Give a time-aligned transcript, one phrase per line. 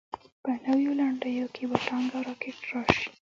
[0.43, 3.07] په نویو لنډیو کې به ټانک او راکټ راشي.